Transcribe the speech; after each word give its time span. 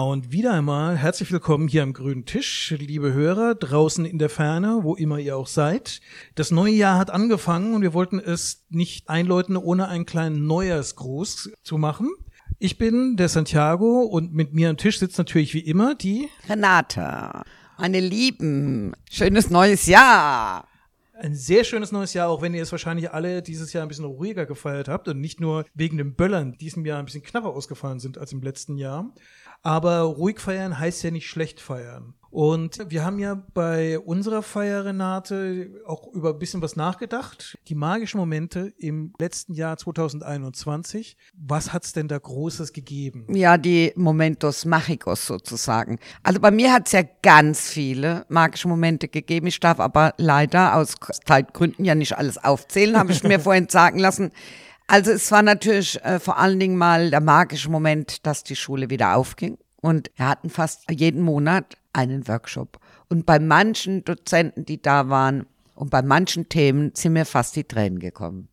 Und 0.00 0.32
wieder 0.32 0.54
einmal 0.54 0.96
herzlich 0.96 1.30
willkommen 1.30 1.68
hier 1.68 1.82
am 1.82 1.92
grünen 1.92 2.24
Tisch, 2.24 2.74
liebe 2.78 3.12
Hörer, 3.12 3.54
draußen 3.54 4.06
in 4.06 4.18
der 4.18 4.30
Ferne, 4.30 4.78
wo 4.80 4.94
immer 4.94 5.18
ihr 5.18 5.36
auch 5.36 5.46
seid. 5.46 6.00
Das 6.34 6.50
neue 6.50 6.72
Jahr 6.72 6.96
hat 6.96 7.10
angefangen 7.10 7.74
und 7.74 7.82
wir 7.82 7.92
wollten 7.92 8.18
es 8.18 8.64
nicht 8.70 9.10
einläuten, 9.10 9.58
ohne 9.58 9.88
einen 9.88 10.06
kleinen 10.06 10.46
Neujahrsgruß 10.46 11.50
zu 11.62 11.76
machen. 11.76 12.08
Ich 12.58 12.78
bin 12.78 13.18
der 13.18 13.28
Santiago 13.28 14.00
und 14.00 14.32
mit 14.32 14.54
mir 14.54 14.70
am 14.70 14.78
Tisch 14.78 14.98
sitzt 14.98 15.18
natürlich 15.18 15.52
wie 15.52 15.60
immer 15.60 15.94
die 15.94 16.30
Renate. 16.48 17.42
Meine 17.78 18.00
Lieben, 18.00 18.94
schönes 19.10 19.50
neues 19.50 19.84
Jahr. 19.84 20.66
Ein 21.12 21.34
sehr 21.34 21.64
schönes 21.64 21.92
neues 21.92 22.14
Jahr, 22.14 22.30
auch 22.30 22.40
wenn 22.40 22.54
ihr 22.54 22.62
es 22.62 22.72
wahrscheinlich 22.72 23.10
alle 23.12 23.42
dieses 23.42 23.74
Jahr 23.74 23.82
ein 23.82 23.88
bisschen 23.88 24.06
ruhiger 24.06 24.46
gefeiert 24.46 24.88
habt 24.88 25.06
und 25.08 25.20
nicht 25.20 25.38
nur 25.38 25.66
wegen 25.74 25.98
den 25.98 26.14
Böllern, 26.14 26.52
die 26.52 26.58
diesem 26.58 26.86
Jahr 26.86 26.98
ein 26.98 27.04
bisschen 27.04 27.22
knapper 27.22 27.50
ausgefallen 27.50 28.00
sind 28.00 28.16
als 28.16 28.32
im 28.32 28.40
letzten 28.40 28.78
Jahr. 28.78 29.12
Aber 29.62 30.00
ruhig 30.00 30.40
feiern 30.40 30.78
heißt 30.78 31.02
ja 31.02 31.10
nicht 31.10 31.28
schlecht 31.28 31.60
feiern. 31.60 32.14
Und 32.30 32.78
wir 32.88 33.04
haben 33.04 33.18
ja 33.18 33.34
bei 33.54 33.98
unserer 33.98 34.42
Feier, 34.42 34.84
Renate, 34.84 35.82
auch 35.84 36.06
über 36.12 36.30
ein 36.30 36.38
bisschen 36.38 36.62
was 36.62 36.76
nachgedacht. 36.76 37.58
Die 37.66 37.74
magischen 37.74 38.18
Momente 38.18 38.72
im 38.78 39.12
letzten 39.18 39.52
Jahr 39.52 39.76
2021. 39.76 41.16
Was 41.34 41.72
hat's 41.72 41.92
denn 41.92 42.06
da 42.06 42.18
Großes 42.18 42.72
gegeben? 42.72 43.26
Ja, 43.34 43.58
die 43.58 43.92
Momentos 43.96 44.64
Magicos 44.64 45.26
sozusagen. 45.26 45.98
Also 46.22 46.38
bei 46.38 46.52
mir 46.52 46.72
hat's 46.72 46.92
ja 46.92 47.02
ganz 47.22 47.68
viele 47.68 48.26
magische 48.28 48.68
Momente 48.68 49.08
gegeben. 49.08 49.48
Ich 49.48 49.58
darf 49.58 49.80
aber 49.80 50.14
leider 50.16 50.76
aus 50.76 50.94
Zeitgründen 51.26 51.84
ja 51.84 51.96
nicht 51.96 52.16
alles 52.16 52.38
aufzählen, 52.38 52.96
habe 52.96 53.10
ich 53.10 53.24
mir 53.24 53.40
vorhin 53.40 53.68
sagen 53.68 53.98
lassen. 53.98 54.30
Also 54.90 55.12
es 55.12 55.30
war 55.30 55.42
natürlich 55.42 56.02
äh, 56.04 56.18
vor 56.18 56.38
allen 56.38 56.58
Dingen 56.58 56.76
mal 56.76 57.10
der 57.10 57.20
magische 57.20 57.70
Moment, 57.70 58.26
dass 58.26 58.42
die 58.42 58.56
Schule 58.56 58.90
wieder 58.90 59.14
aufging. 59.14 59.56
Und 59.80 60.10
wir 60.16 60.28
hatten 60.28 60.50
fast 60.50 60.90
jeden 60.90 61.22
Monat 61.22 61.76
einen 61.92 62.26
Workshop. 62.26 62.80
Und 63.08 63.24
bei 63.24 63.38
manchen 63.38 64.02
Dozenten, 64.02 64.64
die 64.64 64.82
da 64.82 65.08
waren 65.08 65.46
und 65.76 65.90
bei 65.90 66.02
manchen 66.02 66.48
Themen 66.48 66.90
sind 66.94 67.12
mir 67.12 67.24
fast 67.24 67.54
die 67.54 67.62
Tränen 67.62 68.00
gekommen. 68.00 68.48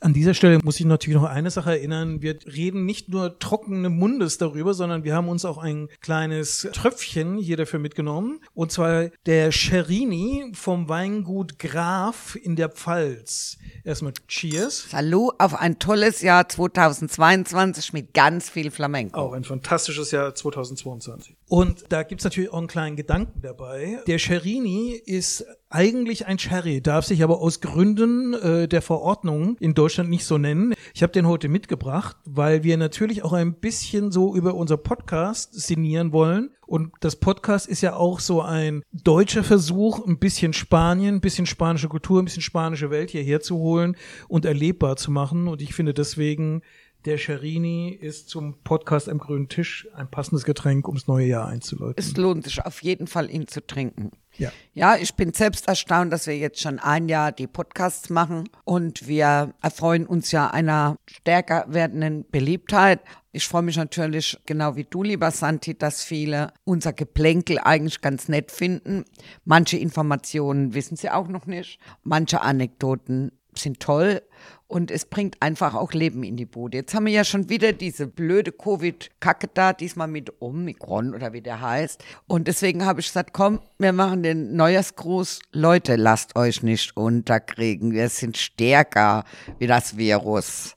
An 0.00 0.14
dieser 0.14 0.34
Stelle 0.34 0.60
muss 0.62 0.78
ich 0.78 0.86
natürlich 0.86 1.20
noch 1.20 1.28
eine 1.28 1.50
Sache 1.50 1.72
erinnern. 1.72 2.22
Wir 2.22 2.38
reden 2.46 2.86
nicht 2.86 3.08
nur 3.08 3.38
trockene 3.38 3.90
Mundes 3.90 4.38
darüber, 4.38 4.72
sondern 4.72 5.02
wir 5.02 5.14
haben 5.14 5.28
uns 5.28 5.44
auch 5.44 5.58
ein 5.58 5.88
kleines 6.00 6.68
Tröpfchen 6.72 7.36
hier 7.38 7.56
dafür 7.56 7.80
mitgenommen. 7.80 8.40
Und 8.54 8.70
zwar 8.70 9.10
der 9.26 9.50
Scherini 9.50 10.52
vom 10.54 10.88
Weingut 10.88 11.58
Graf 11.58 12.38
in 12.40 12.54
der 12.54 12.68
Pfalz. 12.68 13.58
Erstmal 13.84 14.12
Cheers. 14.28 14.88
Hallo 14.92 15.32
auf 15.38 15.54
ein 15.54 15.78
tolles 15.78 16.22
Jahr 16.22 16.48
2022 16.48 17.92
mit 17.92 18.14
ganz 18.14 18.48
viel 18.48 18.70
Flamenco. 18.70 19.18
Auch 19.18 19.32
ein 19.32 19.44
fantastisches 19.44 20.12
Jahr 20.12 20.34
2022. 20.34 21.36
Und 21.48 21.84
da 21.88 22.04
gibt's 22.04 22.24
natürlich 22.24 22.50
auch 22.50 22.58
einen 22.58 22.68
kleinen 22.68 22.96
Gedanken 22.96 23.40
dabei. 23.42 24.00
Der 24.06 24.18
Scherini 24.18 24.92
ist 24.92 25.44
eigentlich 25.70 26.26
ein 26.26 26.38
Sherry, 26.38 26.82
darf 26.82 27.06
sich 27.06 27.22
aber 27.22 27.40
aus 27.40 27.60
Gründen 27.60 28.34
äh, 28.34 28.68
der 28.68 28.82
Verordnung 28.82 29.56
in 29.60 29.74
Deutschland 29.74 30.10
nicht 30.10 30.24
so 30.24 30.36
nennen. 30.36 30.74
Ich 30.94 31.02
habe 31.02 31.12
den 31.12 31.26
heute 31.26 31.48
mitgebracht, 31.48 32.16
weil 32.24 32.64
wir 32.64 32.76
natürlich 32.76 33.22
auch 33.22 33.32
ein 33.32 33.54
bisschen 33.54 34.10
so 34.10 34.34
über 34.34 34.54
unser 34.54 34.76
Podcast 34.76 35.54
sinnieren 35.54 36.12
wollen. 36.12 36.50
Und 36.66 36.92
das 37.00 37.16
Podcast 37.16 37.68
ist 37.68 37.80
ja 37.80 37.94
auch 37.94 38.20
so 38.20 38.42
ein 38.42 38.82
deutscher 38.92 39.44
Versuch, 39.44 40.06
ein 40.06 40.18
bisschen 40.18 40.52
Spanien, 40.52 41.16
ein 41.16 41.20
bisschen 41.20 41.46
spanische 41.46 41.88
Kultur, 41.88 42.20
ein 42.20 42.24
bisschen 42.24 42.42
spanische 42.42 42.90
Welt 42.90 43.10
hierher 43.10 43.40
zu 43.40 43.56
holen 43.56 43.96
und 44.28 44.44
erlebbar 44.44 44.96
zu 44.96 45.10
machen. 45.10 45.48
Und 45.48 45.62
ich 45.62 45.74
finde 45.74 45.94
deswegen 45.94 46.62
der 47.04 47.18
Scherini 47.18 47.88
ist 47.90 48.28
zum 48.28 48.62
Podcast 48.62 49.08
am 49.08 49.18
grünen 49.18 49.48
Tisch 49.48 49.88
ein 49.94 50.10
passendes 50.10 50.44
Getränk, 50.44 50.86
ums 50.86 51.06
neue 51.06 51.26
Jahr 51.26 51.48
einzuläuten. 51.48 51.94
Es 51.96 52.16
lohnt 52.16 52.44
sich 52.44 52.64
auf 52.64 52.82
jeden 52.82 53.06
Fall, 53.06 53.30
ihn 53.30 53.46
zu 53.46 53.66
trinken. 53.66 54.10
Ja. 54.36 54.52
Ja, 54.74 54.96
ich 54.96 55.14
bin 55.14 55.32
selbst 55.32 55.66
erstaunt, 55.66 56.12
dass 56.12 56.26
wir 56.26 56.36
jetzt 56.36 56.60
schon 56.60 56.78
ein 56.78 57.08
Jahr 57.08 57.32
die 57.32 57.46
Podcasts 57.46 58.10
machen 58.10 58.48
und 58.64 59.08
wir 59.08 59.54
erfreuen 59.60 60.06
uns 60.06 60.30
ja 60.30 60.48
einer 60.48 60.96
stärker 61.06 61.64
werdenden 61.68 62.24
Beliebtheit. 62.30 63.00
Ich 63.32 63.46
freue 63.46 63.62
mich 63.62 63.76
natürlich, 63.76 64.38
genau 64.46 64.76
wie 64.76 64.84
du, 64.84 65.02
lieber 65.02 65.30
Santi, 65.30 65.76
dass 65.76 66.04
viele 66.04 66.52
unser 66.64 66.92
Geplänkel 66.92 67.58
eigentlich 67.58 68.00
ganz 68.00 68.28
nett 68.28 68.50
finden. 68.50 69.04
Manche 69.44 69.78
Informationen 69.78 70.74
wissen 70.74 70.96
sie 70.96 71.10
auch 71.10 71.28
noch 71.28 71.46
nicht. 71.46 71.78
Manche 72.02 72.40
Anekdoten 72.42 73.32
sind 73.54 73.80
toll 73.80 74.22
und 74.70 74.92
es 74.92 75.04
bringt 75.04 75.36
einfach 75.40 75.74
auch 75.74 75.92
Leben 75.92 76.22
in 76.22 76.36
die 76.36 76.46
Bude. 76.46 76.78
Jetzt 76.78 76.94
haben 76.94 77.06
wir 77.06 77.12
ja 77.12 77.24
schon 77.24 77.48
wieder 77.48 77.72
diese 77.72 78.06
blöde 78.06 78.52
Covid-Kacke 78.52 79.48
da, 79.52 79.72
diesmal 79.72 80.06
mit 80.06 80.40
Omikron 80.40 81.12
oder 81.12 81.32
wie 81.32 81.40
der 81.40 81.60
heißt. 81.60 82.02
Und 82.28 82.46
deswegen 82.46 82.86
habe 82.86 83.00
ich 83.00 83.08
gesagt, 83.08 83.32
komm, 83.32 83.60
wir 83.78 83.92
machen 83.92 84.22
den 84.22 84.54
Neujahrsgruß. 84.54 85.40
Leute, 85.52 85.96
lasst 85.96 86.36
euch 86.36 86.62
nicht 86.62 86.96
unterkriegen. 86.96 87.92
Wir 87.92 88.08
sind 88.08 88.36
stärker 88.36 89.24
wie 89.58 89.66
das 89.66 89.96
Virus. 89.96 90.76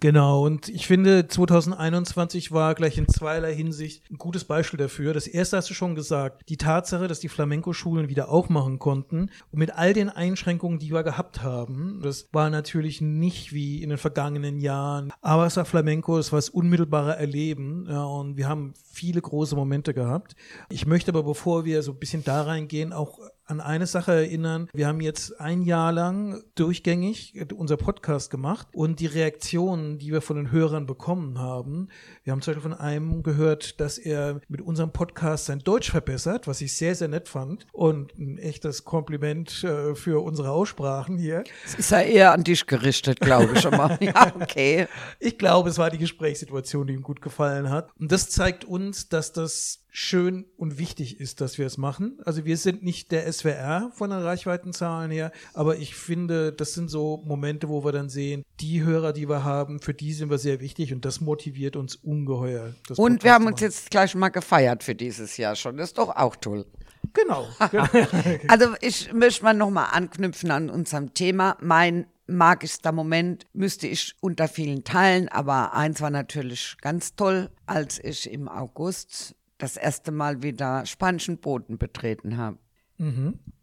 Genau, 0.00 0.46
und 0.46 0.70
ich 0.70 0.86
finde, 0.86 1.28
2021 1.28 2.52
war 2.52 2.74
gleich 2.74 2.96
in 2.96 3.06
zweierlei 3.06 3.54
Hinsicht 3.54 4.10
ein 4.10 4.16
gutes 4.16 4.44
Beispiel 4.44 4.78
dafür. 4.78 5.12
Das 5.12 5.26
erste 5.26 5.58
hast 5.58 5.68
du 5.68 5.74
schon 5.74 5.94
gesagt, 5.94 6.48
die 6.48 6.56
Tatsache, 6.56 7.06
dass 7.06 7.20
die 7.20 7.28
Flamenco-Schulen 7.28 8.08
wieder 8.08 8.30
aufmachen 8.30 8.78
konnten 8.78 9.30
und 9.52 9.58
mit 9.58 9.76
all 9.76 9.92
den 9.92 10.08
Einschränkungen, 10.08 10.78
die 10.78 10.90
wir 10.90 11.02
gehabt 11.02 11.42
haben, 11.42 12.00
das 12.02 12.30
war 12.32 12.48
natürlich 12.48 13.02
nicht 13.02 13.52
wie 13.52 13.82
in 13.82 13.90
den 13.90 13.98
vergangenen 13.98 14.58
Jahren, 14.58 15.12
aber 15.20 15.44
es 15.44 15.58
war 15.58 15.66
Flamenco, 15.66 16.16
es 16.16 16.32
war 16.32 16.38
das 16.38 16.48
unmittelbare 16.48 17.16
Erleben 17.16 17.86
ja, 17.86 18.02
und 18.02 18.38
wir 18.38 18.48
haben 18.48 18.72
viele 18.90 19.20
große 19.20 19.54
Momente 19.54 19.92
gehabt. 19.92 20.34
Ich 20.70 20.86
möchte 20.86 21.10
aber, 21.10 21.24
bevor 21.24 21.66
wir 21.66 21.82
so 21.82 21.92
ein 21.92 21.98
bisschen 21.98 22.24
da 22.24 22.40
reingehen, 22.42 22.94
auch 22.94 23.18
an 23.50 23.60
eine 23.60 23.86
Sache 23.86 24.12
erinnern. 24.12 24.68
Wir 24.72 24.86
haben 24.86 25.00
jetzt 25.00 25.40
ein 25.40 25.62
Jahr 25.62 25.90
lang 25.90 26.42
durchgängig 26.54 27.34
unser 27.56 27.76
Podcast 27.76 28.30
gemacht 28.30 28.68
und 28.72 29.00
die 29.00 29.06
Reaktionen, 29.06 29.98
die 29.98 30.12
wir 30.12 30.20
von 30.20 30.36
den 30.36 30.52
Hörern 30.52 30.86
bekommen 30.86 31.38
haben. 31.38 31.88
Wir 32.22 32.32
haben 32.32 32.42
zum 32.42 32.54
Beispiel 32.54 32.70
von 32.70 32.78
einem 32.78 33.24
gehört, 33.24 33.80
dass 33.80 33.98
er 33.98 34.40
mit 34.48 34.60
unserem 34.60 34.92
Podcast 34.92 35.46
sein 35.46 35.58
Deutsch 35.58 35.90
verbessert, 35.90 36.46
was 36.46 36.60
ich 36.60 36.76
sehr, 36.76 36.94
sehr 36.94 37.08
nett 37.08 37.28
fand 37.28 37.66
und 37.72 38.16
ein 38.18 38.38
echtes 38.38 38.84
Kompliment 38.84 39.64
äh, 39.64 39.96
für 39.96 40.22
unsere 40.22 40.50
Aussprachen 40.50 41.18
hier. 41.18 41.42
Es 41.64 41.74
ist 41.74 41.90
ja 41.90 42.02
eher 42.02 42.32
an 42.32 42.44
dich 42.44 42.66
gerichtet, 42.66 43.18
glaube 43.18 43.54
ich 43.54 43.60
schon 43.60 43.76
mal. 43.76 43.98
ja, 44.00 44.32
okay. 44.40 44.86
Ich 45.18 45.38
glaube, 45.38 45.70
es 45.70 45.78
war 45.78 45.90
die 45.90 45.98
Gesprächssituation, 45.98 46.86
die 46.86 46.94
ihm 46.94 47.02
gut 47.02 47.20
gefallen 47.20 47.68
hat. 47.70 47.90
Und 47.98 48.12
das 48.12 48.30
zeigt 48.30 48.64
uns, 48.64 49.08
dass 49.08 49.32
das 49.32 49.79
schön 49.90 50.46
und 50.56 50.78
wichtig 50.78 51.20
ist, 51.20 51.40
dass 51.40 51.58
wir 51.58 51.66
es 51.66 51.78
machen. 51.78 52.18
Also 52.24 52.44
wir 52.44 52.56
sind 52.56 52.82
nicht 52.82 53.12
der 53.12 53.30
SWR 53.30 53.90
von 53.94 54.10
den 54.10 54.20
Reichweitenzahlen 54.20 55.10
her, 55.10 55.32
aber 55.54 55.76
ich 55.76 55.94
finde, 55.94 56.52
das 56.52 56.74
sind 56.74 56.88
so 56.88 57.22
Momente, 57.26 57.68
wo 57.68 57.84
wir 57.84 57.92
dann 57.92 58.08
sehen, 58.08 58.44
die 58.60 58.82
Hörer, 58.82 59.12
die 59.12 59.28
wir 59.28 59.44
haben, 59.44 59.80
für 59.80 59.94
die 59.94 60.12
sind 60.12 60.30
wir 60.30 60.38
sehr 60.38 60.60
wichtig 60.60 60.92
und 60.92 61.04
das 61.04 61.20
motiviert 61.20 61.76
uns 61.76 61.96
ungeheuer. 61.96 62.74
Und 62.96 63.24
wir 63.24 63.34
haben 63.34 63.46
uns 63.46 63.60
jetzt 63.60 63.90
gleich 63.90 64.14
mal 64.14 64.28
gefeiert 64.28 64.84
für 64.84 64.94
dieses 64.94 65.36
Jahr 65.36 65.56
schon. 65.56 65.76
Das 65.76 65.90
ist 65.90 65.98
doch 65.98 66.14
auch 66.14 66.36
toll. 66.36 66.66
Genau. 67.12 67.48
Also 68.48 68.74
ich 68.80 69.12
möchte 69.12 69.44
mal 69.44 69.54
nochmal 69.54 69.88
anknüpfen 69.92 70.50
an 70.50 70.70
unserem 70.70 71.14
Thema. 71.14 71.56
Mein 71.60 72.06
magischster 72.26 72.92
Moment 72.92 73.46
müsste 73.52 73.86
ich 73.86 74.14
unter 74.20 74.48
vielen 74.48 74.84
teilen, 74.84 75.28
aber 75.28 75.74
eins 75.74 76.00
war 76.00 76.10
natürlich 76.10 76.76
ganz 76.80 77.14
toll, 77.16 77.50
als 77.66 77.98
ich 78.02 78.30
im 78.30 78.48
August 78.48 79.34
das 79.62 79.76
erste 79.76 80.10
Mal 80.12 80.42
wieder 80.42 80.84
spanischen 80.86 81.38
Boden 81.38 81.78
betreten 81.78 82.36
habe. 82.36 82.58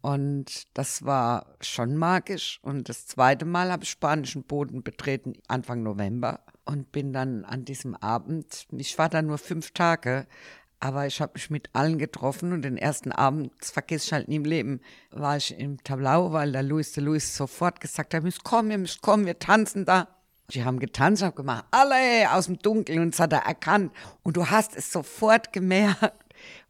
Und 0.00 0.66
das 0.74 1.04
war 1.04 1.54
schon 1.60 1.96
magisch. 1.96 2.58
Und 2.62 2.88
das 2.88 3.06
zweite 3.06 3.44
Mal 3.44 3.70
habe 3.70 3.84
ich 3.84 3.90
spanischen 3.90 4.42
Boden 4.44 4.82
betreten, 4.82 5.34
Anfang 5.46 5.82
November. 5.82 6.40
Und 6.64 6.92
bin 6.92 7.12
dann 7.12 7.44
an 7.44 7.64
diesem 7.64 7.94
Abend, 7.94 8.66
ich 8.72 8.98
war 8.98 9.08
da 9.08 9.22
nur 9.22 9.38
fünf 9.38 9.70
Tage, 9.70 10.26
aber 10.80 11.06
ich 11.06 11.20
habe 11.20 11.32
mich 11.34 11.50
mit 11.50 11.70
allen 11.72 11.98
getroffen 11.98 12.52
und 12.52 12.62
den 12.62 12.76
ersten 12.76 13.10
Abend, 13.10 13.52
das 13.58 13.70
vergesse 13.70 14.06
ich 14.06 14.12
halt 14.12 14.28
nie 14.28 14.36
im 14.36 14.44
Leben, 14.44 14.80
war 15.10 15.36
ich 15.36 15.58
im 15.58 15.82
Tablau, 15.82 16.32
weil 16.32 16.52
der 16.52 16.62
Luis 16.62 16.92
de 16.92 17.02
Luis 17.02 17.34
sofort 17.36 17.80
gesagt 17.80 18.12
hat, 18.12 18.20
ihr 18.20 18.24
müsst 18.24 18.44
kommen, 18.44 18.70
ihr 18.70 18.78
müsst 18.78 19.02
kommen, 19.02 19.26
wir 19.26 19.38
tanzen 19.38 19.84
da. 19.84 20.08
Die 20.52 20.64
haben 20.64 20.78
getanzt, 20.78 21.22
habe 21.22 21.36
gemacht, 21.36 21.66
alle 21.70 22.32
aus 22.32 22.46
dem 22.46 22.58
Dunkeln 22.58 23.00
und 23.00 23.14
das 23.14 23.20
hat 23.20 23.32
er 23.34 23.40
erkannt. 23.40 23.92
Und 24.22 24.36
du 24.36 24.48
hast 24.48 24.76
es 24.76 24.90
sofort 24.90 25.52
gemerkt. 25.52 26.14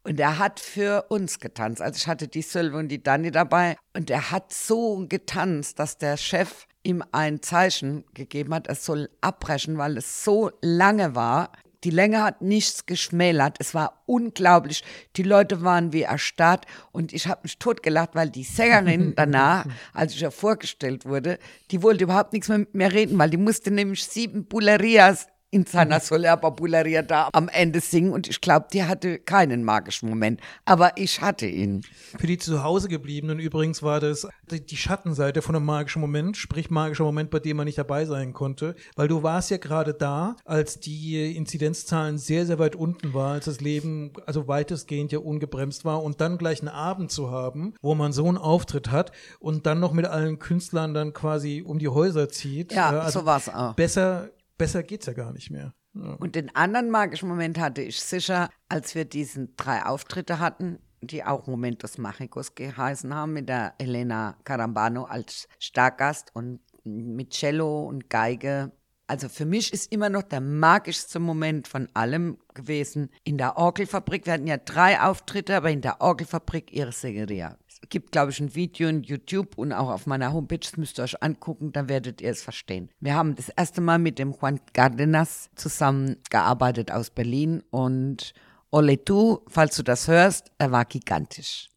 Und 0.02 0.18
er 0.18 0.38
hat 0.38 0.58
für 0.58 1.04
uns 1.10 1.38
getanzt. 1.38 1.82
Also 1.82 1.98
ich 1.98 2.08
hatte 2.08 2.28
die 2.28 2.42
Sylve 2.42 2.78
und 2.78 2.88
die 2.88 3.02
Dani 3.02 3.30
dabei. 3.30 3.76
Und 3.94 4.10
er 4.10 4.30
hat 4.30 4.52
so 4.52 5.04
getanzt, 5.06 5.78
dass 5.78 5.98
der 5.98 6.16
Chef 6.16 6.66
ihm 6.82 7.04
ein 7.12 7.42
Zeichen 7.42 8.04
gegeben 8.14 8.54
hat, 8.54 8.68
es 8.68 8.84
soll 8.84 9.10
abbrechen, 9.20 9.76
weil 9.76 9.96
es 9.98 10.24
so 10.24 10.50
lange 10.62 11.14
war. 11.14 11.52
Die 11.84 11.90
Länge 11.90 12.22
hat 12.22 12.42
nichts 12.42 12.86
geschmälert. 12.86 13.56
Es 13.60 13.72
war 13.74 14.02
unglaublich. 14.06 14.82
Die 15.16 15.22
Leute 15.22 15.62
waren 15.62 15.92
wie 15.92 16.02
erstarrt 16.02 16.66
und 16.90 17.12
ich 17.12 17.28
habe 17.28 17.42
mich 17.44 17.58
totgelacht, 17.58 18.14
weil 18.14 18.30
die 18.30 18.42
Sängerin 18.42 19.14
danach, 19.16 19.66
als 19.92 20.14
ich 20.14 20.20
ja 20.20 20.30
vorgestellt 20.30 21.06
wurde, 21.06 21.38
die 21.70 21.82
wollte 21.82 22.04
überhaupt 22.04 22.32
nichts 22.32 22.48
mehr 22.48 22.58
mit 22.58 22.74
mir 22.74 22.92
reden, 22.92 23.18
weil 23.18 23.30
die 23.30 23.36
musste 23.36 23.70
nämlich 23.70 24.04
sieben 24.04 24.46
Bullerias 24.46 25.28
in 25.50 25.64
seiner 25.64 26.00
Soler 26.00 26.36
Popularia 26.36 27.02
da 27.02 27.30
am 27.32 27.48
Ende 27.48 27.80
singen 27.80 28.12
und 28.12 28.28
ich 28.28 28.40
glaube, 28.40 28.66
die 28.72 28.84
hatte 28.84 29.18
keinen 29.18 29.64
magischen 29.64 30.08
Moment, 30.08 30.40
aber 30.64 30.92
ich 30.96 31.20
hatte 31.20 31.46
ihn. 31.46 31.82
Für 32.18 32.26
die 32.26 32.38
zu 32.38 32.62
Hause 32.62 32.88
gebliebenen 32.88 33.38
übrigens 33.38 33.82
war 33.82 34.00
das 34.00 34.28
die 34.50 34.76
Schattenseite 34.76 35.42
von 35.42 35.56
einem 35.56 35.64
magischen 35.64 36.00
Moment, 36.00 36.36
sprich 36.36 36.70
magischer 36.70 37.04
Moment, 37.04 37.30
bei 37.30 37.38
dem 37.38 37.56
man 37.56 37.66
nicht 37.66 37.78
dabei 37.78 38.04
sein 38.04 38.32
konnte, 38.32 38.74
weil 38.96 39.08
du 39.08 39.22
warst 39.22 39.50
ja 39.50 39.56
gerade 39.56 39.94
da, 39.94 40.36
als 40.44 40.80
die 40.80 41.34
Inzidenzzahlen 41.36 42.18
sehr, 42.18 42.44
sehr 42.44 42.58
weit 42.58 42.76
unten 42.76 43.14
waren, 43.14 43.32
als 43.32 43.46
das 43.46 43.60
Leben 43.60 44.12
also 44.26 44.48
weitestgehend 44.48 45.12
ja 45.12 45.18
ungebremst 45.18 45.84
war 45.84 46.02
und 46.02 46.20
dann 46.20 46.38
gleich 46.38 46.60
einen 46.60 46.68
Abend 46.68 47.10
zu 47.10 47.30
haben, 47.30 47.74
wo 47.80 47.94
man 47.94 48.12
so 48.12 48.26
einen 48.26 48.38
Auftritt 48.38 48.90
hat 48.90 49.12
und 49.38 49.66
dann 49.66 49.80
noch 49.80 49.92
mit 49.92 50.06
allen 50.06 50.38
Künstlern 50.38 50.92
dann 50.92 51.12
quasi 51.12 51.62
um 51.66 51.78
die 51.78 51.88
Häuser 51.88 52.28
zieht. 52.28 52.72
Ja, 52.72 52.90
also 53.00 53.20
so 53.20 53.26
war 53.26 53.38
es 53.38 53.48
auch. 53.48 53.74
Besser 53.74 54.30
besser 54.58 54.82
geht's 54.82 55.06
ja 55.06 55.12
gar 55.12 55.32
nicht 55.32 55.50
mehr. 55.50 55.74
Ja. 55.94 56.14
Und 56.14 56.34
den 56.34 56.54
anderen 56.54 56.90
magischen 56.90 57.28
Moment 57.28 57.58
hatte 57.58 57.82
ich 57.82 58.00
sicher, 58.00 58.50
als 58.68 58.94
wir 58.94 59.04
diesen 59.04 59.56
drei 59.56 59.84
Auftritte 59.84 60.38
hatten, 60.38 60.78
die 61.00 61.24
auch 61.24 61.46
Momentos 61.46 61.96
Mágicos 61.98 62.54
geheißen 62.54 63.14
haben, 63.14 63.32
mit 63.32 63.48
der 63.48 63.74
Elena 63.78 64.36
Carambano 64.44 65.04
als 65.04 65.48
Stargast 65.58 66.30
und 66.34 66.60
mit 66.84 67.30
Cello 67.30 67.84
und 67.84 68.10
Geige. 68.10 68.72
Also 69.08 69.28
für 69.28 69.46
mich 69.46 69.72
ist 69.72 69.90
immer 69.90 70.10
noch 70.10 70.22
der 70.22 70.40
magischste 70.40 71.18
Moment 71.18 71.66
von 71.66 71.88
allem 71.94 72.38
gewesen 72.54 73.10
in 73.24 73.38
der 73.38 73.56
Orgelfabrik. 73.56 74.26
Wir 74.26 74.34
hatten 74.34 74.46
ja 74.46 74.58
drei 74.58 75.00
Auftritte, 75.00 75.56
aber 75.56 75.70
in 75.70 75.80
der 75.80 76.00
Orgelfabrik 76.00 76.72
ihre 76.72 76.92
Segeria 76.92 77.56
gibt, 77.88 78.12
glaube 78.12 78.30
ich, 78.30 78.40
ein 78.40 78.54
Video 78.54 78.88
in 78.88 79.02
YouTube 79.02 79.56
und 79.56 79.72
auch 79.72 79.88
auf 79.88 80.06
meiner 80.06 80.32
Homepage, 80.32 80.58
das 80.58 80.76
müsst 80.76 80.98
ihr 80.98 81.04
euch 81.04 81.22
angucken, 81.22 81.72
dann 81.72 81.88
werdet 81.88 82.20
ihr 82.20 82.30
es 82.30 82.42
verstehen. 82.42 82.90
Wir 83.00 83.14
haben 83.14 83.34
das 83.34 83.48
erste 83.50 83.80
Mal 83.80 83.98
mit 83.98 84.18
dem 84.18 84.32
Juan 84.32 84.60
Cardenas 84.72 85.50
zusammengearbeitet 85.54 86.90
aus 86.90 87.10
Berlin 87.10 87.62
und 87.70 88.34
Ole 88.70 89.02
tu, 89.02 89.38
falls 89.48 89.76
du 89.76 89.82
das 89.82 90.08
hörst, 90.08 90.50
er 90.58 90.72
war 90.72 90.84
gigantisch. 90.84 91.70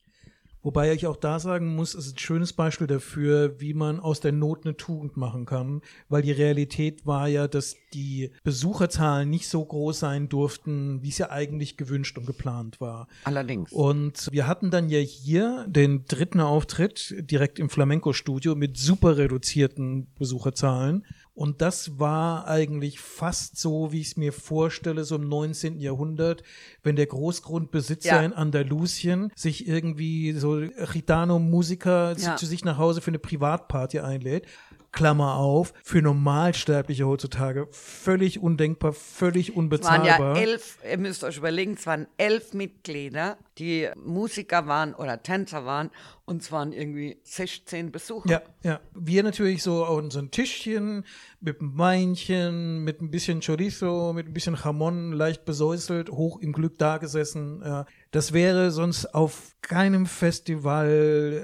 Wobei 0.64 0.94
ich 0.94 1.08
auch 1.08 1.18
da 1.18 1.40
sagen 1.40 1.76
muss, 1.76 1.96
es 1.96 2.08
ist 2.08 2.16
ein 2.16 2.20
schönes 2.20 2.54
Beispiel 2.54 2.88
dafür, 2.88 3.60
wie 3.60 3.74
man 3.74 4.00
aus 4.00 4.20
der 4.20 4.32
Not 4.32 4.66
eine 4.66 4.78
Tugend 4.78 5.18
machen 5.18 5.46
kann, 5.46 5.82
weil 6.08 6.22
die 6.22 6.32
Realität 6.32 7.06
war 7.06 7.28
ja, 7.28 7.48
dass 7.48 7.78
die 7.94 8.32
Besucherzahlen 8.44 9.30
nicht 9.30 9.48
so 9.48 9.66
groß 9.66 10.00
sein 10.00 10.30
durften, 10.30 11.02
wie 11.02 11.10
es 11.10 11.18
ja 11.18 11.32
eigentlich 11.32 11.78
gewünscht 11.78 12.18
und 12.18 12.28
geplant 12.28 12.80
war. 12.80 13.08
Allerdings. 13.24 13.72
Und 13.72 14.28
wir 14.32 14.48
hatten 14.48 14.70
dann 14.70 14.90
ja 14.90 15.00
hier 15.00 15.66
den 15.68 16.06
dritten 16.06 16.40
Auftritt 16.40 17.16
direkt 17.20 17.60
im 17.60 17.70
Flamenco-Studio 17.70 18.56
mit 18.56 18.78
super 18.78 19.18
reduzierten 19.18 20.08
Besucherzahlen. 20.18 21.06
Und 21.34 21.62
das 21.62 21.98
war 21.98 22.48
eigentlich 22.48 23.00
fast 23.00 23.58
so, 23.58 23.92
wie 23.92 24.02
ich 24.02 24.08
es 24.08 24.18
mir 24.18 24.34
vorstelle, 24.34 25.06
so 25.06 25.16
im 25.16 25.30
19. 25.30 25.80
Jahrhundert, 25.80 26.44
wenn 26.84 26.98
der 26.98 27.06
Großgrundbesitzer 27.06 28.08
ja. 28.08 28.22
in 28.22 28.34
Andalusien 28.34 29.32
sich 29.36 29.68
irgendwie 29.68 30.34
so 30.34 30.62
Gitano-Musiker 30.92 32.18
ja. 32.18 32.36
zu 32.36 32.46
sich 32.46 32.66
nach 32.66 32.78
Hause 32.78 33.00
für 33.00 33.12
eine 33.12 33.20
Privatparty 33.20 34.00
einlädt. 34.00 34.46
Klammer 34.92 35.36
auf, 35.36 35.74
für 35.84 36.02
Normalsterbliche 36.02 37.08
heutzutage 37.08 37.68
völlig 37.72 38.42
undenkbar, 38.42 38.94
völlig 38.94 39.56
unbezahlbar. 39.56 40.06
Es 40.06 40.20
waren 40.20 40.36
ja 40.36 40.42
elf, 40.42 40.78
ihr 40.90 40.98
müsst 40.98 41.24
euch 41.24 41.38
überlegen, 41.38 41.74
es 41.74 41.88
waren 41.88 42.08
elf 42.18 42.54
Mitglieder, 42.54 43.38
die 43.58 43.90
Musiker 43.96 44.68
waren 44.68 44.94
oder 44.94 45.24
Tänzer 45.24 45.66
waren 45.66 45.92
und 46.26 46.42
es 46.42 46.52
waren 46.52 46.74
irgendwie 46.74 47.18
16 47.24 47.92
Besucher. 47.92 48.30
Ja, 48.30 48.42
ja. 48.64 48.80
Wir 48.94 49.24
natürlich 49.24 49.64
so 49.64 49.86
auf 49.86 49.98
unseren 49.98 50.32
Tischchen 50.32 51.06
mit 51.40 51.62
einem 51.62 51.78
Weinchen, 51.78 52.84
mit 52.84 53.02
ein 53.02 53.12
bisschen 53.12 53.42
Chorizo, 53.42 54.14
mit 54.14 54.28
ein 54.28 54.34
bisschen 54.34 54.58
Jamon, 54.62 55.14
leicht 55.14 55.46
besäuselt, 55.46 56.10
hoch 56.10 56.40
im 56.40 56.52
Glück 56.52 56.78
dagesessen. 56.78 57.62
Ja. 57.64 57.86
Das 58.12 58.34
wäre 58.34 58.72
sonst 58.72 59.16
auf 59.16 59.56
keinem 59.62 60.06
Festival, 60.06 60.90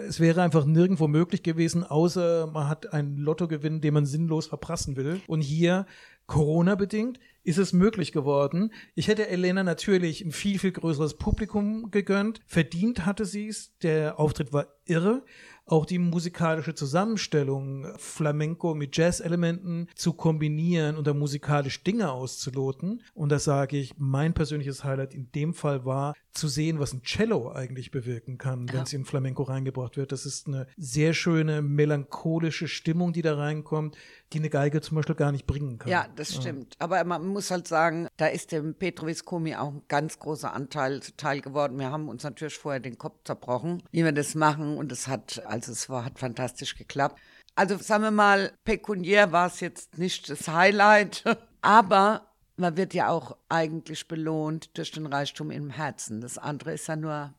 es 0.07 0.19
wäre 0.19 0.41
einfach 0.41 0.65
nirgendwo 0.65 1.07
möglich 1.07 1.41
gewesen, 1.41 1.85
außer 1.85 2.47
man 2.47 2.67
hat 2.67 2.91
einen 2.91 3.15
Lottogewinn, 3.17 3.79
den 3.79 3.93
man 3.93 4.05
sinnlos 4.05 4.47
verprassen 4.47 4.97
will. 4.97 5.21
Und 5.27 5.39
hier, 5.39 5.85
Corona-bedingt, 6.25 7.19
ist 7.47 7.57
es 7.57 7.71
möglich 7.71 8.11
geworden. 8.11 8.73
Ich 8.93 9.07
hätte 9.07 9.29
Elena 9.29 9.63
natürlich 9.63 10.21
ein 10.21 10.33
viel, 10.33 10.59
viel 10.59 10.73
größeres 10.73 11.13
Publikum 11.13 11.91
gegönnt. 11.91 12.41
Verdient 12.45 13.05
hatte 13.05 13.25
sie 13.25 13.47
es. 13.47 13.77
Der 13.79 14.19
Auftritt 14.19 14.51
war 14.51 14.67
irre 14.83 15.23
auch 15.67 15.85
die 15.85 15.99
musikalische 15.99 16.73
Zusammenstellung 16.73 17.87
Flamenco 17.97 18.73
mit 18.73 18.95
Jazz-Elementen 18.95 19.87
zu 19.95 20.13
kombinieren 20.13 20.95
und 20.95 21.05
da 21.05 21.13
musikalisch 21.13 21.83
Dinge 21.83 22.11
auszuloten. 22.11 23.03
Und 23.13 23.29
das 23.29 23.43
sage 23.43 23.77
ich, 23.77 23.93
mein 23.97 24.33
persönliches 24.33 24.83
Highlight 24.83 25.13
in 25.13 25.29
dem 25.33 25.53
Fall 25.53 25.85
war, 25.85 26.15
zu 26.31 26.47
sehen, 26.47 26.79
was 26.79 26.93
ein 26.93 27.01
Cello 27.01 27.51
eigentlich 27.51 27.91
bewirken 27.91 28.37
kann, 28.37 28.71
wenn 28.71 28.83
es 28.83 28.93
in 28.93 29.05
Flamenco 29.05 29.43
reingebracht 29.43 29.97
wird. 29.97 30.11
Das 30.11 30.25
ist 30.25 30.47
eine 30.47 30.67
sehr 30.77 31.13
schöne, 31.13 31.61
melancholische 31.61 32.67
Stimmung, 32.67 33.11
die 33.11 33.23
da 33.23 33.35
reinkommt, 33.35 33.97
die 34.33 34.39
eine 34.39 34.49
Geige 34.49 34.81
zum 34.81 34.95
Beispiel 34.95 35.15
gar 35.15 35.31
nicht 35.31 35.47
bringen 35.47 35.79
kann. 35.79 35.89
Ja, 35.89 36.07
das 36.15 36.35
stimmt. 36.35 36.75
Ja. 36.75 36.81
Aber 36.85 37.03
man 37.03 37.36
muss 37.37 37.51
halt 37.51 37.67
sagen, 37.67 38.07
da 38.17 38.25
ist 38.25 38.51
dem 38.51 38.73
Petro 38.73 39.05
Viscomi 39.05 39.55
auch 39.55 39.67
ein 39.67 39.83
ganz 39.87 40.17
großer 40.17 40.51
Anteil 40.51 41.03
zuteil 41.03 41.39
geworden. 41.39 41.77
Wir 41.77 41.91
haben 41.91 42.09
uns 42.09 42.23
natürlich 42.23 42.57
vorher 42.57 42.79
den 42.79 42.97
Kopf 42.97 43.19
zerbrochen, 43.25 43.83
wie 43.91 44.03
wir 44.03 44.11
das 44.11 44.33
machen. 44.33 44.75
Und 44.75 44.91
es 44.91 45.07
hat, 45.07 45.45
also 45.45 45.71
es 45.71 45.87
war, 45.87 46.03
hat 46.03 46.17
fantastisch 46.17 46.75
geklappt. 46.75 47.19
Also 47.53 47.77
sagen 47.77 48.01
wir 48.01 48.09
mal, 48.09 48.53
pekuniär 48.65 49.31
war 49.31 49.45
es 49.45 49.59
jetzt 49.59 49.99
nicht 49.99 50.31
das 50.31 50.47
Highlight, 50.47 51.25
aber 51.61 52.25
man 52.55 52.75
wird 52.75 52.95
ja 52.95 53.09
auch 53.09 53.37
eigentlich 53.49 54.07
belohnt 54.07 54.75
durch 54.75 54.89
den 54.89 55.05
Reichtum 55.05 55.51
im 55.51 55.69
Herzen. 55.69 56.21
Das 56.21 56.39
andere 56.39 56.73
ist 56.73 56.87
ja 56.87 56.95
nur 56.95 57.35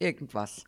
irgendwas. 0.00 0.64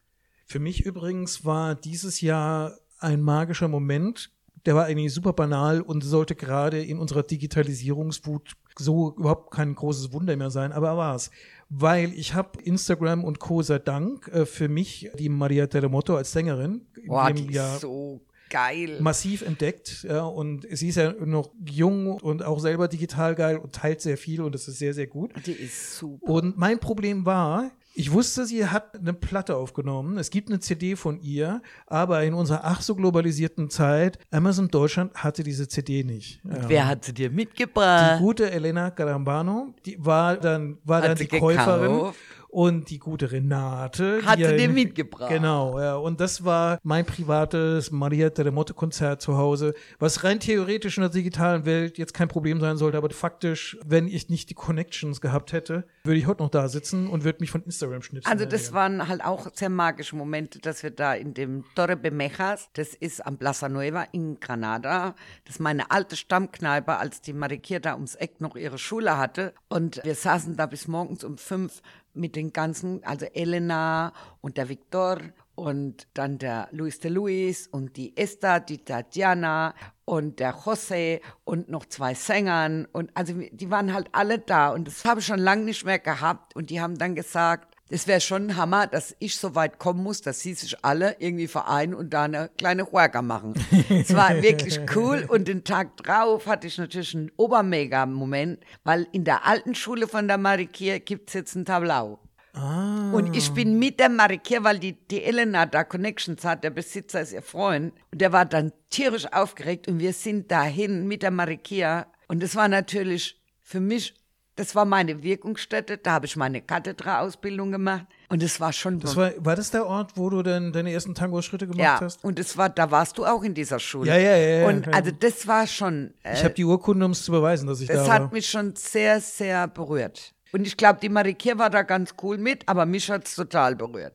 Für 0.46 0.60
mich 0.60 0.86
übrigens 0.86 1.44
war 1.44 1.74
dieses 1.74 2.20
Jahr 2.20 2.78
ein 3.00 3.22
magischer 3.22 3.66
Moment. 3.66 4.30
Der 4.66 4.74
war 4.74 4.86
eigentlich 4.86 5.12
super 5.12 5.32
banal 5.32 5.80
und 5.80 6.02
sollte 6.02 6.34
gerade 6.34 6.82
in 6.82 6.98
unserer 6.98 7.22
Digitalisierungswut 7.22 8.52
so 8.78 9.14
überhaupt 9.16 9.50
kein 9.52 9.74
großes 9.74 10.12
Wunder 10.12 10.36
mehr 10.36 10.50
sein, 10.50 10.72
aber 10.72 10.88
er 10.88 10.96
war 10.96 11.16
es. 11.16 11.30
Weil 11.68 12.12
ich 12.12 12.34
habe 12.34 12.60
Instagram 12.62 13.24
und 13.24 13.40
Co. 13.40 13.62
sei 13.62 13.78
Dank 13.78 14.28
äh, 14.28 14.46
für 14.46 14.68
mich 14.68 15.10
die 15.18 15.28
Maria 15.28 15.66
Terremoto 15.66 16.16
als 16.16 16.32
Sängerin 16.32 16.86
Boah, 17.06 17.32
die 17.32 17.52
Jahr 17.52 17.78
so 17.78 18.20
geil. 18.48 18.98
massiv 19.00 19.42
entdeckt. 19.42 20.06
Ja, 20.08 20.24
und 20.24 20.66
sie 20.70 20.88
ist 20.88 20.96
ja 20.96 21.12
noch 21.12 21.50
jung 21.66 22.12
und 22.12 22.42
auch 22.42 22.60
selber 22.60 22.88
digital 22.88 23.34
geil 23.34 23.58
und 23.58 23.74
teilt 23.74 24.00
sehr 24.00 24.16
viel 24.16 24.40
und 24.40 24.54
das 24.54 24.68
ist 24.68 24.78
sehr, 24.78 24.94
sehr 24.94 25.06
gut. 25.06 25.32
Die 25.46 25.52
ist 25.52 25.96
super. 25.96 26.26
Und 26.26 26.56
mein 26.56 26.78
Problem 26.78 27.26
war, 27.26 27.70
ich 27.98 28.12
wusste, 28.12 28.46
sie 28.46 28.64
hat 28.64 28.96
eine 28.96 29.12
Platte 29.12 29.56
aufgenommen. 29.56 30.18
Es 30.18 30.30
gibt 30.30 30.50
eine 30.50 30.60
CD 30.60 30.94
von 30.94 31.20
ihr, 31.20 31.60
aber 31.88 32.22
in 32.22 32.32
unserer 32.32 32.60
ach 32.62 32.80
so 32.80 32.94
globalisierten 32.94 33.70
Zeit, 33.70 34.20
Amazon 34.30 34.68
Deutschland 34.68 35.14
hatte 35.14 35.42
diese 35.42 35.66
CD 35.66 36.04
nicht. 36.04 36.40
Ja. 36.44 36.68
Wer 36.68 36.86
hat 36.86 37.04
sie 37.04 37.12
dir 37.12 37.28
mitgebracht? 37.28 38.20
Die 38.20 38.22
gute 38.22 38.52
Elena 38.52 38.90
Carambano, 38.90 39.74
die 39.84 39.96
war 39.98 40.36
dann, 40.36 40.78
war 40.84 41.02
hat 41.02 41.08
dann 41.08 41.16
die 41.16 41.26
Käuferin 41.26 42.12
und 42.48 42.90
die 42.90 42.98
gute 42.98 43.30
Renate. 43.30 44.20
Hatte 44.24 44.56
den 44.56 44.74
mitgebracht. 44.74 45.28
Genau, 45.28 45.78
ja. 45.78 45.96
Und 45.96 46.20
das 46.20 46.44
war 46.44 46.78
mein 46.82 47.04
privates 47.04 47.90
Maria 47.90 48.30
Terremoto-Konzert 48.30 49.20
zu 49.20 49.36
Hause, 49.36 49.74
was 49.98 50.24
rein 50.24 50.40
theoretisch 50.40 50.96
in 50.96 51.02
der 51.02 51.10
digitalen 51.10 51.66
Welt 51.66 51.98
jetzt 51.98 52.14
kein 52.14 52.28
Problem 52.28 52.60
sein 52.60 52.76
sollte, 52.76 52.96
aber 52.96 53.10
faktisch, 53.10 53.78
wenn 53.84 54.08
ich 54.08 54.28
nicht 54.28 54.50
die 54.50 54.54
Connections 54.54 55.20
gehabt 55.20 55.52
hätte, 55.52 55.86
würde 56.04 56.18
ich 56.18 56.26
heute 56.26 56.42
noch 56.42 56.50
da 56.50 56.68
sitzen 56.68 57.08
und 57.08 57.24
würde 57.24 57.38
mich 57.40 57.50
von 57.50 57.62
Instagram 57.62 58.02
schnitzen. 58.02 58.30
Also 58.30 58.44
das 58.44 58.72
waren 58.72 59.08
halt 59.08 59.24
auch 59.24 59.48
sehr 59.52 59.68
magische 59.68 60.16
Momente, 60.16 60.58
dass 60.58 60.82
wir 60.82 60.90
da 60.90 61.14
in 61.14 61.34
dem 61.34 61.64
Torre 61.74 61.96
Bemejas, 61.96 62.70
das 62.72 62.94
ist 62.94 63.24
am 63.24 63.36
Plaza 63.36 63.68
Nueva 63.68 64.06
in 64.12 64.40
Granada, 64.40 65.14
das 65.44 65.56
ist 65.56 65.60
meine 65.60 65.90
alte 65.90 66.16
Stammkneipe, 66.16 66.96
als 66.96 67.20
die 67.20 67.32
Marikier 67.32 67.80
da 67.80 67.94
ums 67.94 68.14
Eck 68.14 68.40
noch 68.40 68.56
ihre 68.56 68.78
Schule 68.78 69.18
hatte 69.18 69.52
und 69.68 70.00
wir 70.02 70.14
saßen 70.14 70.56
da 70.56 70.66
bis 70.66 70.88
morgens 70.88 71.24
um 71.24 71.36
fünf 71.36 71.82
mit 72.18 72.36
den 72.36 72.52
ganzen, 72.52 73.02
also 73.04 73.26
Elena 73.26 74.12
und 74.40 74.56
der 74.56 74.68
Victor 74.68 75.18
und 75.54 76.06
dann 76.14 76.38
der 76.38 76.68
Luis 76.70 77.00
de 77.00 77.10
Luis 77.10 77.66
und 77.66 77.96
die 77.96 78.16
Esther, 78.16 78.60
die 78.60 78.78
Tatjana 78.78 79.74
und 80.04 80.38
der 80.38 80.54
José 80.54 81.20
und 81.44 81.68
noch 81.68 81.86
zwei 81.86 82.14
Sängern 82.14 82.86
und 82.92 83.10
also 83.14 83.34
die 83.34 83.70
waren 83.70 83.92
halt 83.92 84.08
alle 84.12 84.38
da 84.38 84.70
und 84.70 84.86
das 84.86 85.04
habe 85.04 85.20
ich 85.20 85.26
schon 85.26 85.40
lange 85.40 85.64
nicht 85.64 85.84
mehr 85.84 85.98
gehabt 85.98 86.54
und 86.54 86.70
die 86.70 86.80
haben 86.80 86.96
dann 86.96 87.14
gesagt, 87.14 87.67
es 87.90 88.06
wäre 88.06 88.20
schon 88.20 88.48
ein 88.48 88.56
Hammer, 88.56 88.86
dass 88.86 89.16
ich 89.18 89.36
so 89.36 89.54
weit 89.54 89.78
kommen 89.78 90.02
muss, 90.02 90.20
dass 90.20 90.40
sie 90.40 90.54
sich 90.54 90.84
alle 90.84 91.16
irgendwie 91.18 91.48
vereinen 91.48 91.94
und 91.94 92.10
da 92.10 92.24
eine 92.24 92.50
kleine 92.58 92.90
Huerga 92.90 93.22
machen. 93.22 93.54
es 93.88 94.14
war 94.14 94.42
wirklich 94.42 94.80
cool 94.94 95.24
und 95.28 95.48
den 95.48 95.64
Tag 95.64 95.96
drauf 95.96 96.46
hatte 96.46 96.66
ich 96.66 96.78
natürlich 96.78 97.14
einen 97.14 97.32
Obermega-Moment, 97.36 98.60
weil 98.84 99.06
in 99.12 99.24
der 99.24 99.46
alten 99.46 99.74
Schule 99.74 100.06
von 100.06 100.28
der 100.28 100.38
Marikier 100.38 101.00
gibt 101.00 101.30
es 101.30 101.34
jetzt 101.34 101.54
ein 101.54 101.64
Tablau. 101.64 102.18
Ah. 102.54 103.12
Und 103.12 103.36
ich 103.36 103.52
bin 103.52 103.78
mit 103.78 104.00
der 104.00 104.08
Marikier, 104.08 104.64
weil 104.64 104.78
die, 104.78 104.92
die 104.92 105.22
Elena 105.22 105.64
da 105.66 105.84
Connections 105.84 106.44
hat, 106.44 106.64
der 106.64 106.70
Besitzer 106.70 107.20
ist 107.20 107.32
ihr 107.32 107.42
Freund, 107.42 107.92
und 108.10 108.20
der 108.20 108.32
war 108.32 108.44
dann 108.44 108.72
tierisch 108.90 109.32
aufgeregt 109.32 109.86
und 109.88 109.98
wir 109.98 110.12
sind 110.12 110.50
dahin 110.50 111.06
mit 111.06 111.22
der 111.22 111.30
Marikier 111.30 112.06
und 112.26 112.42
es 112.42 112.56
war 112.56 112.68
natürlich 112.68 113.40
für 113.62 113.80
mich, 113.80 114.14
das 114.58 114.74
war 114.74 114.84
meine 114.84 115.22
Wirkungsstätte, 115.22 115.98
da 115.98 116.12
habe 116.12 116.26
ich 116.26 116.34
meine 116.34 116.60
Kathedra-Ausbildung 116.60 117.70
gemacht 117.70 118.06
und 118.28 118.42
es 118.42 118.58
war 118.60 118.72
schon 118.72 118.98
Das 118.98 119.16
war, 119.16 119.32
war 119.38 119.54
das 119.54 119.70
der 119.70 119.86
Ort, 119.86 120.12
wo 120.16 120.28
du 120.30 120.42
denn 120.42 120.72
deine 120.72 120.92
ersten 120.92 121.14
Tango-Schritte 121.14 121.66
gemacht 121.68 121.80
ja, 121.80 122.00
hast? 122.00 122.24
und 122.24 122.40
es 122.40 122.56
war, 122.56 122.68
da 122.68 122.90
warst 122.90 123.18
du 123.18 123.24
auch 123.24 123.44
in 123.44 123.54
dieser 123.54 123.78
Schule. 123.78 124.10
Ja, 124.10 124.16
ja, 124.16 124.36
ja, 124.36 124.58
ja, 124.60 124.68
Und 124.68 124.86
ja. 124.86 124.92
also 124.92 125.12
das 125.12 125.46
war 125.46 125.66
schon, 125.68 126.12
Ich 126.24 126.40
äh, 126.40 126.44
habe 126.44 126.54
die 126.54 126.64
Urkunde, 126.64 127.06
um 127.06 127.12
es 127.12 127.22
zu 127.22 127.30
beweisen, 127.30 127.68
dass 127.68 127.80
ich 127.80 127.86
das 127.86 128.06
da 128.06 128.12
hat 128.14 128.22
war. 128.22 128.32
mich 128.32 128.48
schon 128.48 128.74
sehr, 128.74 129.20
sehr 129.20 129.68
berührt. 129.68 130.34
Und 130.50 130.66
ich 130.66 130.76
glaube, 130.76 130.98
die 131.00 131.08
Marikir 131.08 131.58
war 131.58 131.70
da 131.70 131.82
ganz 131.82 132.14
cool 132.22 132.36
mit, 132.36 132.66
aber 132.66 132.84
mich 132.84 133.08
hat 133.10 133.26
es 133.26 133.36
total 133.36 133.76
berührt. 133.76 134.14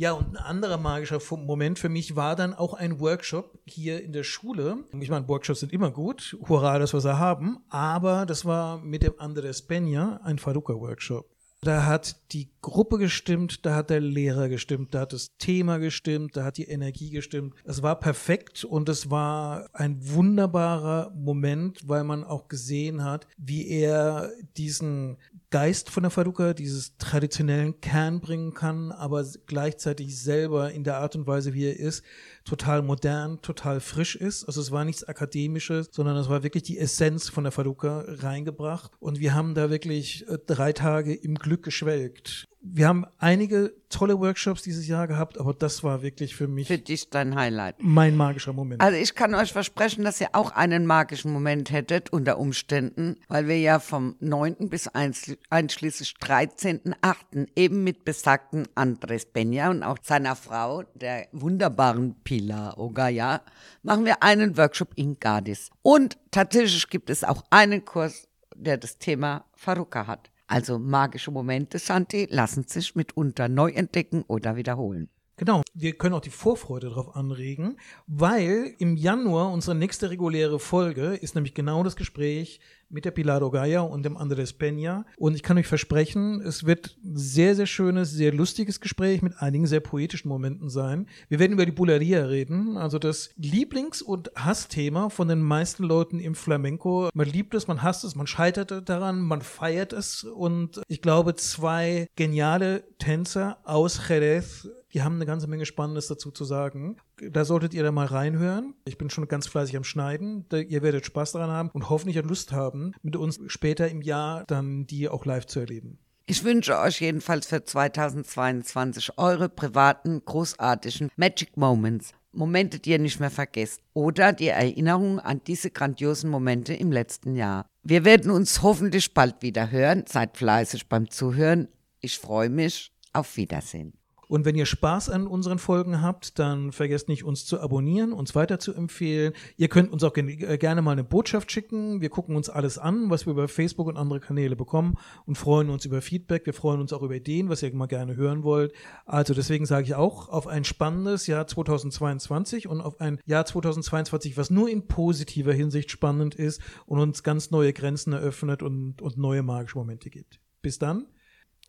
Ja, 0.00 0.12
und 0.12 0.28
ein 0.28 0.36
anderer 0.36 0.76
magischer 0.76 1.18
Moment 1.36 1.80
für 1.80 1.88
mich 1.88 2.14
war 2.14 2.36
dann 2.36 2.54
auch 2.54 2.72
ein 2.72 3.00
Workshop 3.00 3.58
hier 3.66 4.00
in 4.00 4.12
der 4.12 4.22
Schule. 4.22 4.84
Ich 5.00 5.10
meine, 5.10 5.26
Workshops 5.26 5.58
sind 5.58 5.72
immer 5.72 5.90
gut. 5.90 6.36
Hurra, 6.48 6.78
dass 6.78 6.94
wir 6.94 7.00
sie 7.00 7.18
haben. 7.18 7.58
Aber 7.68 8.24
das 8.24 8.44
war 8.44 8.78
mit 8.78 9.02
dem 9.02 9.14
Andres 9.18 9.68
Peña 9.68 10.20
ein 10.22 10.38
Faruka-Workshop. 10.38 11.28
Da 11.62 11.86
hat 11.86 12.32
die 12.32 12.52
Gruppe 12.60 12.98
gestimmt, 12.98 13.66
da 13.66 13.74
hat 13.74 13.90
der 13.90 13.98
Lehrer 13.98 14.48
gestimmt, 14.48 14.94
da 14.94 15.00
hat 15.00 15.12
das 15.12 15.36
Thema 15.38 15.78
gestimmt, 15.78 16.36
da 16.36 16.44
hat 16.44 16.56
die 16.56 16.68
Energie 16.68 17.10
gestimmt. 17.10 17.56
Es 17.64 17.82
war 17.82 17.98
perfekt 17.98 18.62
und 18.62 18.88
es 18.88 19.10
war 19.10 19.68
ein 19.72 19.98
wunderbarer 20.00 21.12
Moment, 21.16 21.80
weil 21.88 22.04
man 22.04 22.22
auch 22.22 22.46
gesehen 22.46 23.02
hat, 23.02 23.26
wie 23.36 23.66
er 23.66 24.30
diesen 24.56 25.16
Geist 25.50 25.88
von 25.88 26.02
der 26.02 26.10
Faduka, 26.10 26.52
dieses 26.52 26.98
traditionellen 26.98 27.80
Kern 27.80 28.20
bringen 28.20 28.52
kann, 28.52 28.92
aber 28.92 29.24
gleichzeitig 29.46 30.20
selber 30.20 30.72
in 30.72 30.84
der 30.84 30.98
Art 30.98 31.16
und 31.16 31.26
Weise, 31.26 31.54
wie 31.54 31.64
er 31.64 31.78
ist, 31.78 32.04
total 32.44 32.82
modern, 32.82 33.40
total 33.40 33.80
frisch 33.80 34.14
ist. 34.14 34.44
Also 34.44 34.60
es 34.60 34.70
war 34.70 34.84
nichts 34.84 35.04
Akademisches, 35.04 35.88
sondern 35.90 36.16
es 36.18 36.28
war 36.28 36.42
wirklich 36.42 36.64
die 36.64 36.78
Essenz 36.78 37.30
von 37.30 37.44
der 37.44 37.52
Faduka 37.52 38.04
reingebracht. 38.06 38.92
Und 39.00 39.20
wir 39.20 39.34
haben 39.34 39.54
da 39.54 39.70
wirklich 39.70 40.28
äh, 40.28 40.38
drei 40.46 40.74
Tage 40.74 41.14
im 41.14 41.36
Glück 41.36 41.62
geschwelgt. 41.62 42.48
Wir 42.60 42.88
haben 42.88 43.06
einige 43.18 43.72
tolle 43.88 44.18
Workshops 44.18 44.62
dieses 44.62 44.88
Jahr 44.88 45.06
gehabt, 45.06 45.38
aber 45.38 45.54
das 45.54 45.84
war 45.84 46.02
wirklich 46.02 46.34
für 46.34 46.48
mich 46.48 46.66
Für 46.66 46.76
dich 46.76 47.08
dein 47.08 47.36
Highlight. 47.36 47.76
mein 47.78 48.16
magischer 48.16 48.52
Moment. 48.52 48.82
Also 48.82 48.98
ich 48.98 49.14
kann 49.14 49.34
euch 49.36 49.52
versprechen, 49.52 50.02
dass 50.04 50.20
ihr 50.20 50.30
auch 50.32 50.50
einen 50.50 50.84
magischen 50.84 51.32
Moment 51.32 51.70
hättet 51.70 52.10
unter 52.12 52.36
Umständen, 52.38 53.16
weil 53.28 53.46
wir 53.46 53.58
ja 53.60 53.78
vom 53.78 54.16
9. 54.18 54.68
bis 54.68 54.88
einschli- 54.90 55.38
einschließlich 55.50 56.14
13.8. 56.20 57.46
eben 57.56 57.84
mit 57.84 58.04
besagten 58.04 58.66
Andres 58.74 59.26
Benja 59.26 59.70
und 59.70 59.82
auch 59.82 59.98
seiner 60.02 60.34
Frau, 60.36 60.82
der 60.94 61.28
wunderbaren 61.32 62.16
Pilar 62.24 62.76
Ogaya, 62.78 63.40
machen 63.82 64.04
wir 64.04 64.22
einen 64.22 64.56
Workshop 64.56 64.90
in 64.96 65.18
Gadis. 65.20 65.70
Und 65.82 66.18
tatsächlich 66.32 66.88
gibt 66.90 67.08
es 67.08 67.24
auch 67.24 67.44
einen 67.50 67.84
Kurs, 67.84 68.28
der 68.54 68.76
das 68.76 68.98
Thema 68.98 69.44
Faruka 69.54 70.06
hat. 70.06 70.30
Also 70.48 70.78
magische 70.78 71.30
Momente, 71.30 71.78
Santi, 71.78 72.26
lassen 72.30 72.64
sich 72.64 72.96
mitunter 72.96 73.48
neu 73.48 73.70
entdecken 73.70 74.24
oder 74.26 74.56
wiederholen. 74.56 75.10
Genau, 75.38 75.62
wir 75.72 75.92
können 75.92 76.14
auch 76.14 76.20
die 76.20 76.30
Vorfreude 76.30 76.88
darauf 76.88 77.14
anregen, 77.14 77.76
weil 78.08 78.74
im 78.78 78.96
Januar 78.96 79.52
unsere 79.52 79.76
nächste 79.76 80.10
reguläre 80.10 80.58
Folge 80.58 81.14
ist 81.14 81.36
nämlich 81.36 81.54
genau 81.54 81.84
das 81.84 81.94
Gespräch 81.94 82.58
mit 82.90 83.04
der 83.04 83.12
Pilar 83.12 83.42
Ogaya 83.42 83.82
und 83.82 84.02
dem 84.02 84.16
Andres 84.16 84.58
Peña. 84.58 85.04
Und 85.16 85.36
ich 85.36 85.44
kann 85.44 85.56
euch 85.56 85.68
versprechen, 85.68 86.40
es 86.40 86.64
wird 86.64 86.98
sehr, 87.02 87.54
sehr 87.54 87.66
schönes, 87.66 88.10
sehr 88.10 88.32
lustiges 88.32 88.80
Gespräch 88.80 89.22
mit 89.22 89.38
einigen 89.38 89.66
sehr 89.66 89.78
poetischen 89.78 90.28
Momenten 90.28 90.70
sein. 90.70 91.06
Wir 91.28 91.38
werden 91.38 91.52
über 91.52 91.66
die 91.66 91.72
Buleria 91.72 92.24
reden, 92.24 92.76
also 92.76 92.98
das 92.98 93.30
Lieblings- 93.36 94.02
und 94.02 94.32
Hassthema 94.34 95.08
von 95.08 95.28
den 95.28 95.40
meisten 95.40 95.84
Leuten 95.84 96.18
im 96.18 96.34
Flamenco. 96.34 97.10
Man 97.14 97.28
liebt 97.28 97.54
es, 97.54 97.68
man 97.68 97.82
hasst 97.82 98.02
es, 98.02 98.16
man 98.16 98.26
scheitert 98.26 98.88
daran, 98.88 99.20
man 99.20 99.42
feiert 99.42 99.92
es. 99.92 100.24
Und 100.24 100.80
ich 100.88 101.00
glaube, 101.00 101.36
zwei 101.36 102.08
geniale 102.16 102.82
Tänzer 102.98 103.58
aus 103.64 104.00
Jerez 104.08 104.66
die 104.94 105.02
haben 105.02 105.16
eine 105.16 105.26
ganze 105.26 105.48
Menge 105.48 105.66
Spannendes 105.66 106.06
dazu 106.08 106.30
zu 106.30 106.44
sagen. 106.44 106.96
Da 107.16 107.44
solltet 107.44 107.74
ihr 107.74 107.82
da 107.82 107.92
mal 107.92 108.06
reinhören. 108.06 108.74
Ich 108.84 108.98
bin 108.98 109.10
schon 109.10 109.28
ganz 109.28 109.46
fleißig 109.46 109.76
am 109.76 109.84
Schneiden. 109.84 110.46
Ihr 110.52 110.82
werdet 110.82 111.06
Spaß 111.06 111.32
daran 111.32 111.50
haben 111.50 111.70
und 111.72 111.90
hoffentlich 111.90 112.16
Lust 112.24 112.52
haben, 112.52 112.92
mit 113.02 113.16
uns 113.16 113.40
später 113.46 113.88
im 113.88 114.02
Jahr 114.02 114.44
dann 114.46 114.86
die 114.86 115.08
auch 115.08 115.24
live 115.24 115.46
zu 115.46 115.60
erleben. 115.60 115.98
Ich 116.26 116.44
wünsche 116.44 116.78
euch 116.78 117.00
jedenfalls 117.00 117.46
für 117.46 117.64
2022 117.64 119.16
eure 119.16 119.48
privaten, 119.48 120.22
großartigen 120.24 121.10
Magic 121.16 121.56
Moments. 121.56 122.12
Momente, 122.32 122.78
die 122.78 122.90
ihr 122.90 122.98
nicht 122.98 123.18
mehr 123.18 123.30
vergesst. 123.30 123.80
Oder 123.94 124.34
die 124.34 124.48
Erinnerung 124.48 125.18
an 125.20 125.40
diese 125.46 125.70
grandiosen 125.70 126.30
Momente 126.30 126.74
im 126.74 126.92
letzten 126.92 127.34
Jahr. 127.34 127.66
Wir 127.82 128.04
werden 128.04 128.30
uns 128.30 128.62
hoffentlich 128.62 129.14
bald 129.14 129.40
wieder 129.40 129.70
hören. 129.70 130.04
Seid 130.06 130.36
fleißig 130.36 130.88
beim 130.88 131.10
Zuhören. 131.10 131.68
Ich 132.00 132.18
freue 132.18 132.50
mich. 132.50 132.92
Auf 133.14 133.38
Wiedersehen. 133.38 133.97
Und 134.28 134.44
wenn 134.44 134.54
ihr 134.54 134.66
Spaß 134.66 135.08
an 135.08 135.26
unseren 135.26 135.58
Folgen 135.58 136.02
habt, 136.02 136.38
dann 136.38 136.70
vergesst 136.72 137.08
nicht, 137.08 137.24
uns 137.24 137.46
zu 137.46 137.60
abonnieren, 137.60 138.12
uns 138.12 138.34
weiter 138.34 138.58
zu 138.58 138.74
empfehlen. 138.74 139.32
Ihr 139.56 139.68
könnt 139.68 139.90
uns 139.90 140.04
auch 140.04 140.16
äh, 140.16 140.58
gerne 140.58 140.82
mal 140.82 140.92
eine 140.92 141.04
Botschaft 141.04 141.50
schicken. 141.50 142.00
Wir 142.00 142.10
gucken 142.10 142.36
uns 142.36 142.50
alles 142.50 142.78
an, 142.78 143.10
was 143.10 143.26
wir 143.26 143.32
über 143.32 143.48
Facebook 143.48 143.86
und 143.88 143.96
andere 143.96 144.20
Kanäle 144.20 144.54
bekommen 144.54 144.96
und 145.26 145.36
freuen 145.36 145.70
uns 145.70 145.84
über 145.86 146.02
Feedback. 146.02 146.44
Wir 146.46 146.52
freuen 146.52 146.80
uns 146.80 146.92
auch 146.92 147.02
über 147.02 147.14
Ideen, 147.14 147.48
was 147.48 147.62
ihr 147.62 147.74
mal 147.74 147.86
gerne 147.86 148.16
hören 148.16 148.42
wollt. 148.42 148.72
Also 149.06 149.34
deswegen 149.34 149.66
sage 149.66 149.84
ich 149.84 149.94
auch 149.94 150.28
auf 150.28 150.46
ein 150.46 150.64
spannendes 150.64 151.26
Jahr 151.26 151.46
2022 151.46 152.68
und 152.68 152.80
auf 152.80 153.00
ein 153.00 153.20
Jahr 153.24 153.46
2022, 153.46 154.36
was 154.36 154.50
nur 154.50 154.68
in 154.68 154.86
positiver 154.86 155.52
Hinsicht 155.52 155.90
spannend 155.90 156.34
ist 156.34 156.60
und 156.86 157.00
uns 157.00 157.22
ganz 157.22 157.50
neue 157.50 157.72
Grenzen 157.72 158.12
eröffnet 158.12 158.62
und, 158.62 159.00
und 159.00 159.16
neue 159.16 159.42
magische 159.42 159.78
Momente 159.78 160.10
gibt. 160.10 160.40
Bis 160.60 160.78
dann. 160.78 161.06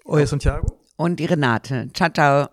Euer 0.06 0.28
Santiago. 0.28 0.80
Und 0.98 1.20
die 1.20 1.25
Renate. 1.25 1.89
Ciao, 1.94 2.10
ciao. 2.10 2.48